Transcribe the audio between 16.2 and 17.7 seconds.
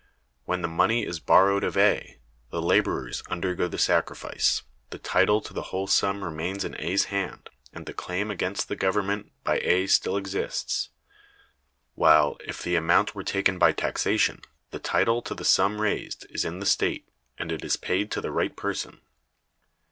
is in the state, and it